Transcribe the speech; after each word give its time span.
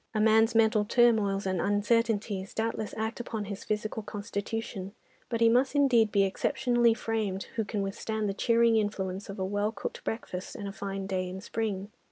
A 0.15 0.19
man's 0.19 0.55
mental 0.55 0.83
turmoils 0.83 1.45
and 1.45 1.61
uncertainties 1.61 2.55
doubtless 2.55 2.95
act 2.97 3.19
upon 3.19 3.45
his 3.45 3.63
physical 3.63 4.01
constitution, 4.01 4.95
but 5.29 5.41
he 5.41 5.47
must 5.47 5.75
indeed 5.75 6.11
be 6.11 6.23
exceptionally 6.23 6.95
framed 6.95 7.43
who 7.55 7.63
can 7.63 7.83
withstand 7.83 8.27
the 8.27 8.33
cheering 8.33 8.77
influence 8.77 9.29
of 9.29 9.37
a 9.37 9.45
well 9.45 9.71
cooked 9.71 10.03
breakfast 10.03 10.55
and 10.55 10.67
a 10.67 10.71
fine 10.73 11.05
day 11.05 11.29
in 11.29 11.39
spring. 11.39 11.91